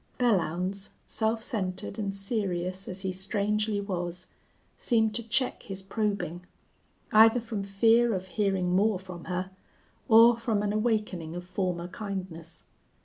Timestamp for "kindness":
11.87-12.63